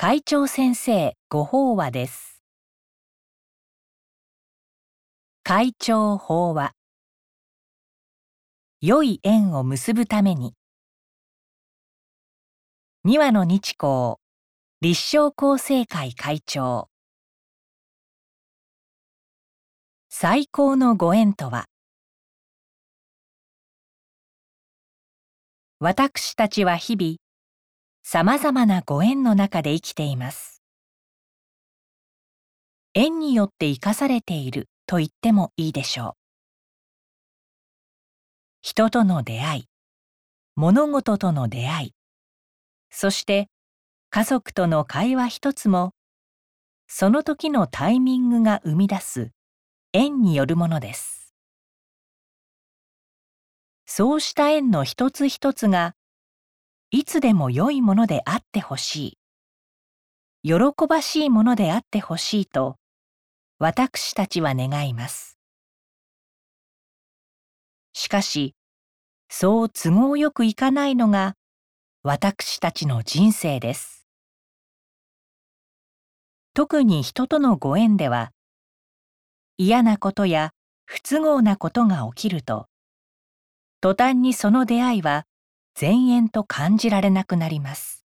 [0.00, 2.40] 会長先生ご法話です。
[5.42, 6.70] 会長法話。
[8.80, 10.54] 良い縁を結ぶために。
[13.02, 14.18] 二羽の日光
[14.80, 16.88] 立正厚生会会長。
[20.08, 21.64] 最高のご縁とは。
[25.80, 27.16] 私たちは日々
[28.10, 30.62] さまざまなご縁の中で生きています。
[32.94, 36.12] 縁によって生かされていると言ってもいいでしょう。
[38.62, 39.64] 人との出会い、
[40.56, 41.94] 物事との出会い、
[42.88, 43.50] そして
[44.08, 45.92] 家族との会話一つも、
[46.86, 49.32] その時のタイミングが生み出す
[49.92, 51.34] 縁によるものです。
[53.84, 55.94] そうした縁の一つ一つが、
[56.90, 59.18] いつでも良いものであってほし
[60.42, 60.48] い。
[60.48, 62.76] 喜ばしいものであってほしいと、
[63.58, 65.38] 私たちは願います。
[67.92, 68.54] しかし、
[69.28, 71.34] そう都合よくいかないのが、
[72.02, 74.06] 私たちの人生です。
[76.54, 78.32] 特に人とのご縁では、
[79.58, 80.52] 嫌なことや
[80.86, 82.66] 不都合なことが起きると、
[83.82, 85.27] 途端にその出会いは
[85.80, 88.04] 前縁と感じられなくなります。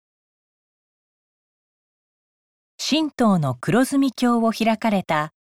[2.80, 5.34] 神道の黒住教を開かれた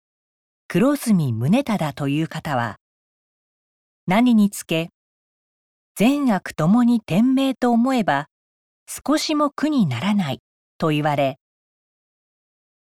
[0.67, 2.81] 黒住宗忠という方は、
[4.09, 4.91] 何につけ、
[5.95, 8.27] 善悪ともに天命と思えば
[8.89, 10.41] 少しも苦にならない
[10.79, 11.39] と言われ、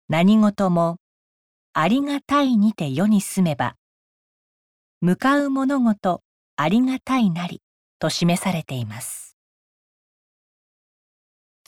[0.07, 0.99] 何事も
[1.73, 3.75] ありがたいにて世に住めば、
[5.01, 6.21] 向かう物事
[6.55, 7.61] ありがたいなり
[7.99, 9.32] と示されています。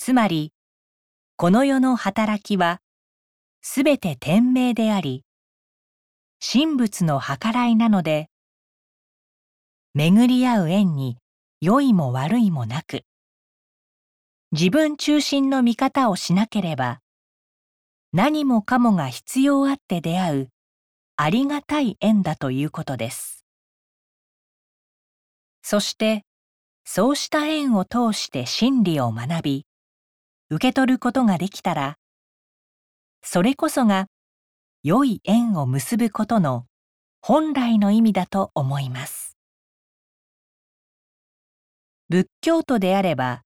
[0.05, 0.53] つまり、
[1.35, 2.79] この世の働きは、
[3.63, 5.25] すべて天命であり、
[6.39, 8.29] 神仏の計らいなので、
[9.95, 11.17] 巡り合う縁に
[11.59, 13.01] 良いも悪いもなく、
[14.51, 17.01] 自分中心の見方をしなければ、
[18.13, 20.49] 何もかもが必要あって出会う
[21.15, 23.44] ありがたい縁だということです。
[25.63, 26.25] そして、
[26.83, 29.65] そうした縁を通して真理を学び、
[30.55, 31.97] 受け取ることができたら、
[33.21, 34.07] それこそが
[34.83, 36.66] 良い縁を結ぶことの
[37.21, 39.35] 本来の意味だと思います。
[42.07, 43.41] 仏教徒であれば、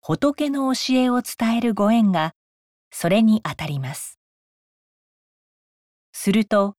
[0.00, 2.34] 仏の教えを伝えるご縁が
[2.92, 4.20] それにあたります。
[6.12, 6.76] すると、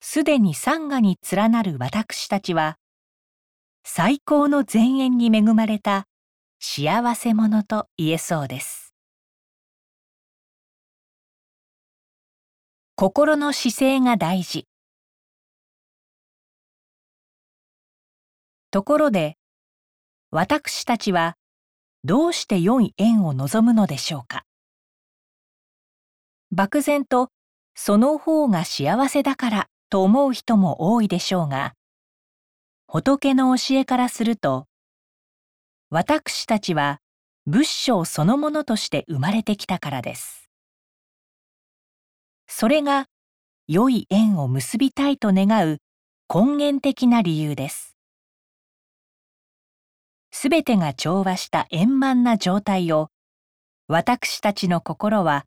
[0.00, 2.78] すでに山河に連なる私たちは、
[3.82, 6.06] 最高の前縁に恵まれた
[6.64, 8.94] 幸せ者と言えそうです。
[12.94, 14.68] 心の姿勢が大事。
[18.70, 19.36] ところで、
[20.30, 21.34] 私たちは
[22.04, 24.44] どうして良い縁を望むのでしょうか？
[26.52, 27.30] 漠然と
[27.74, 31.74] その方が幸せだからと思う人も多いでしょうが、
[32.86, 34.66] 仏の教えからすると、
[35.94, 37.00] 私たちは
[37.44, 40.48] 仏性そのものとして生まれてきたからです。
[42.46, 43.08] それが
[43.68, 45.82] 良い縁を結びたいと願う
[46.34, 47.94] 根源的な理由です。
[50.30, 53.10] すべてが調和した円満な状態を
[53.86, 55.44] 私たちの心は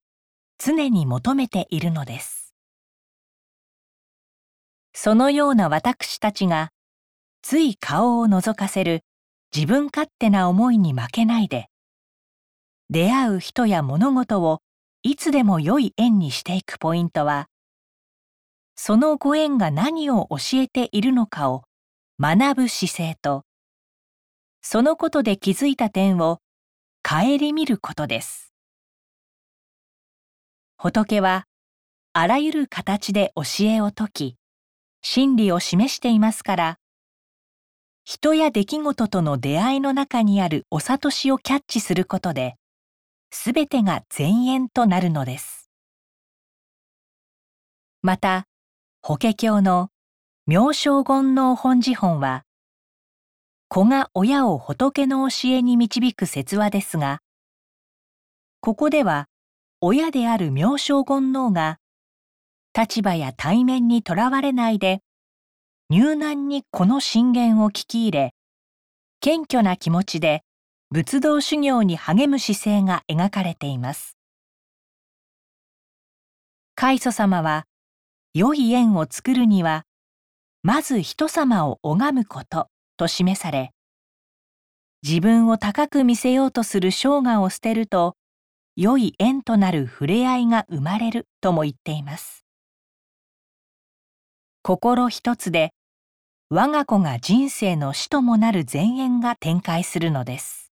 [0.59, 2.53] 常に求めているのです。
[4.93, 6.69] そのような私たちが
[7.41, 9.01] つい顔を覗かせる
[9.55, 11.69] 自分勝手な思いに負けないで、
[12.89, 14.59] 出会う人や物事を
[15.01, 17.47] いつでも良い縁にしていくポイントは、
[18.75, 21.63] そのご縁が何を教えているのかを
[22.19, 23.45] 学ぶ姿勢と、
[24.61, 26.41] そのことで気づいた点を
[27.01, 28.53] 顧みることです。
[30.75, 31.45] 仏は
[32.11, 34.35] あらゆる形で教えを説き、
[35.01, 36.77] 真理を示していますから、
[38.07, 42.55] 人や出来事との出会いの中にあるお悟しをキャッチすることで、
[43.31, 45.71] すべてが前縁となるのです。
[48.03, 48.45] また、
[49.01, 49.89] 法華経の
[50.45, 52.43] 妙正言能本寺本は、
[53.69, 57.21] 子が親を仏の教えに導く説話ですが、
[58.61, 59.29] ここでは
[59.81, 61.79] 親である妙正言能が、
[62.77, 65.01] 立場や対面にとらわれないで、
[65.89, 68.33] 入難にこの信玄を聞き入れ、
[69.19, 70.43] 謙虚な気持ちで
[70.89, 74.17] 仏道修行に励む姿勢が描かれています。
[76.77, 77.65] 海祖様は
[78.33, 79.85] 良い縁を作るには
[80.61, 82.67] まず人様を拝むこと
[82.97, 83.71] と示され
[85.07, 88.15] 自分を高く見せようとする生涯を捨てると
[88.75, 92.44] 良い縁となる触れ合いが生まれるとも言っています
[94.67, 95.75] 心一つで
[96.49, 100.71] 我が子が人生の死ともなる前縁が展開するのです。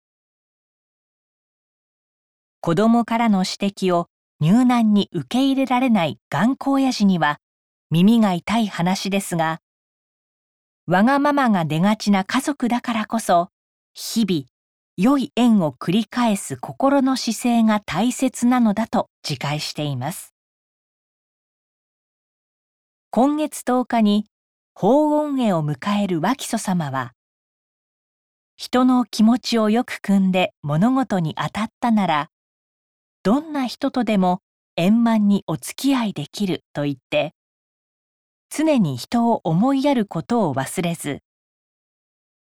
[2.60, 4.08] 子供からの指摘を
[4.40, 7.38] 入難に受け入れられない頑固親父には
[7.92, 9.60] 耳が痛い話ですが
[10.88, 13.50] わがままが出がちな家族だからこそ
[13.94, 14.46] 日々
[14.96, 20.35] 良い縁を繰り返す心の姿勢が大切なのだと自戒しています。
[23.18, 24.26] 今月10日に
[24.74, 27.14] 法恩会を迎える脇祖様は
[28.58, 32.28] 人の気持ちをよく汲んで物事に当たったなら
[33.22, 34.40] どんな人とでも
[34.76, 37.32] 円満にお付き合いできると言って
[38.50, 41.20] 常に人を思いやることを忘れず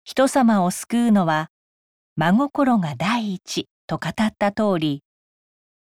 [0.04, 1.50] 人様を救うのは
[2.16, 5.02] 真心が第一と語った通り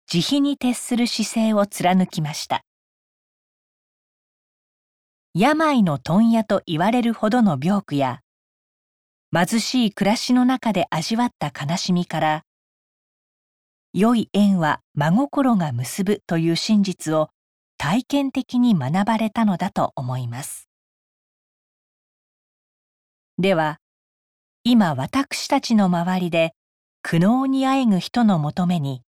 [0.09, 2.65] 慈悲に徹する姿勢を貫きました。
[5.35, 8.21] 病の問屋と言われるほどの病苦や
[9.35, 12.43] 貧しい暮らしの中で味わった悲しみから
[13.95, 17.31] 良い縁は真心が結ぶという真実を
[17.79, 20.69] 体験的に学ばれたのだと思います
[23.39, 23.79] では
[24.65, 26.53] 今私たちの周りで
[27.01, 29.01] 苦悩にあえぐ人の求めに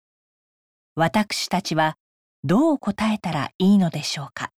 [0.94, 1.96] 私たちは
[2.44, 4.52] どう答えたらいいのでしょうか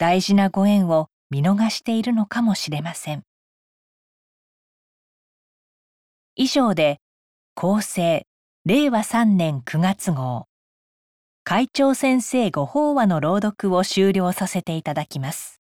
[0.00, 3.22] 大事なご縁を見逃しているのかもしれません。
[6.36, 7.02] 以上で
[7.54, 8.26] 厚生
[8.64, 10.46] 令和3年9月号。
[11.44, 15.59] 会長先生ご法話の朗読を終了させていただきます。